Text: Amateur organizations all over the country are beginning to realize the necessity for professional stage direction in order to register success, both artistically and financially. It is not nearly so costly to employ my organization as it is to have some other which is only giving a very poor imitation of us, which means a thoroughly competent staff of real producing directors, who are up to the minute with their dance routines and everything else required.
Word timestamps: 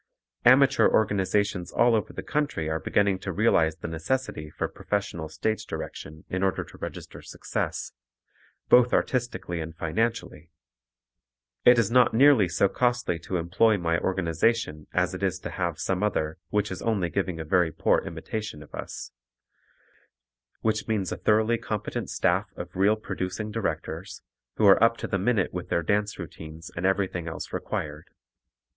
Amateur 0.45 0.87
organizations 0.89 1.71
all 1.71 1.93
over 1.93 2.11
the 2.11 2.23
country 2.23 2.67
are 2.67 2.79
beginning 2.79 3.19
to 3.19 3.31
realize 3.31 3.75
the 3.77 3.87
necessity 3.87 4.49
for 4.49 4.67
professional 4.67 5.29
stage 5.29 5.63
direction 5.67 6.25
in 6.27 6.41
order 6.41 6.63
to 6.63 6.77
register 6.79 7.21
success, 7.21 7.91
both 8.67 8.93
artistically 8.95 9.61
and 9.61 9.75
financially. 9.77 10.49
It 11.65 11.77
is 11.77 11.91
not 11.91 12.15
nearly 12.15 12.49
so 12.49 12.67
costly 12.67 13.19
to 13.19 13.37
employ 13.37 13.77
my 13.77 13.99
organization 13.99 14.87
as 14.91 15.13
it 15.13 15.21
is 15.21 15.37
to 15.41 15.51
have 15.51 15.77
some 15.79 16.01
other 16.01 16.39
which 16.49 16.71
is 16.71 16.81
only 16.81 17.11
giving 17.11 17.39
a 17.39 17.45
very 17.45 17.71
poor 17.71 17.99
imitation 17.99 18.63
of 18.63 18.73
us, 18.73 19.11
which 20.61 20.87
means 20.87 21.11
a 21.11 21.17
thoroughly 21.17 21.59
competent 21.59 22.09
staff 22.09 22.49
of 22.55 22.75
real 22.75 22.95
producing 22.95 23.51
directors, 23.51 24.23
who 24.55 24.65
are 24.65 24.83
up 24.83 24.97
to 24.97 25.05
the 25.07 25.19
minute 25.19 25.53
with 25.53 25.69
their 25.69 25.83
dance 25.83 26.17
routines 26.17 26.71
and 26.75 26.87
everything 26.87 27.27
else 27.27 27.53
required. 27.53 28.07